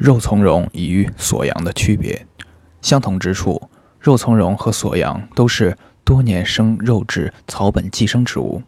[0.00, 2.26] 肉苁蓉与锁阳的区别。
[2.80, 3.68] 相同之处，
[4.00, 8.62] 肉苁蓉和锁阳都是多年生肉质草本寄生植物。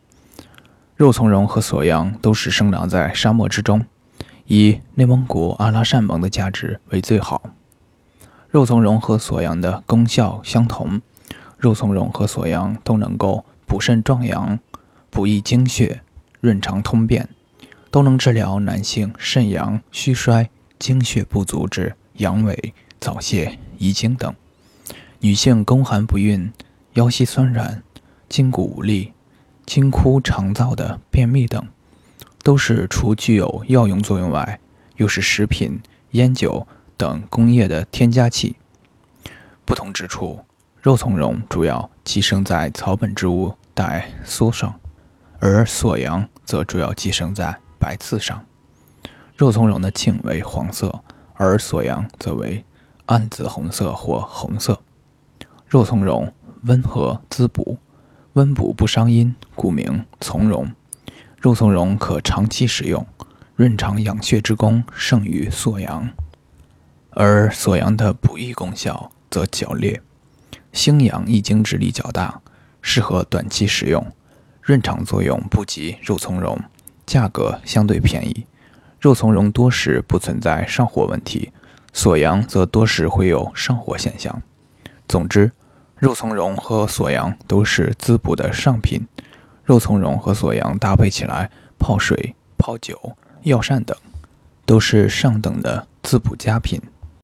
[0.94, 3.82] 肉苁蓉和锁阳都是生长在沙漠之中，
[4.44, 7.42] 以内蒙古阿拉善盟的价值为最好。
[8.50, 11.00] 肉苁蓉和锁阳的功效相同，
[11.56, 14.58] 肉苁蓉和锁阳都能够补肾壮阳、
[15.08, 16.02] 补益精血、
[16.42, 17.26] 润肠通便，
[17.90, 20.50] 都能治疗男性肾阳虚衰、
[20.82, 24.32] 精血不足之阳痿、早泄、遗精等；
[25.20, 26.52] 女性宫寒不孕、
[26.94, 27.80] 腰膝酸软、
[28.28, 29.12] 筋骨无力。
[29.64, 31.64] 经枯肠燥的便秘等，
[32.42, 34.58] 都是除具有药用作用外，
[34.96, 38.56] 又是食品、烟酒等工业的添加剂。
[39.64, 40.44] 不同之处，
[40.80, 44.80] 肉苁蓉主要寄生在草本植物带梭上，
[45.38, 48.44] 而锁阳则主要寄生在白刺上。
[49.42, 51.02] 肉苁蓉的茎为黄色，
[51.34, 52.64] 而锁阳则为
[53.06, 54.80] 暗紫红色或红色。
[55.66, 57.76] 肉苁蓉温和滋补。
[58.34, 60.70] 温补不伤阴，故名苁蓉。
[61.40, 63.04] 肉苁蓉可长期食用，
[63.56, 66.08] 润肠养血之功胜于锁阳，
[67.10, 70.00] 而锁阳的补益功效则较劣。
[70.72, 72.40] 星阳益精之力较大，
[72.80, 74.06] 适合短期食用，
[74.62, 76.56] 润肠作用不及肉苁蓉，
[77.04, 78.46] 价格相对便宜。
[79.02, 81.50] 肉苁蓉多时不存在上火问题，
[81.92, 84.40] 锁阳则多时会有上火现象。
[85.08, 85.50] 总之。
[85.98, 89.04] 肉苁蓉和锁阳都是滋补的上品，
[89.64, 93.96] 肉苁蓉和锁阳搭配起来泡水、泡酒、药膳等，
[94.64, 96.80] 都是上等的滋补佳品。